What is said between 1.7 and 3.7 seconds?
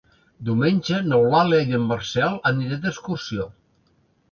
en Marcel aniré d'excursió.